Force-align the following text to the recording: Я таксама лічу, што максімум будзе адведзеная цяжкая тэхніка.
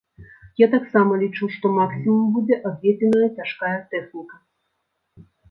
Я 0.61 0.67
таксама 0.75 1.11
лічу, 1.23 1.49
што 1.55 1.65
максімум 1.79 2.23
будзе 2.39 2.57
адведзеная 2.71 3.29
цяжкая 3.37 3.77
тэхніка. 3.93 4.35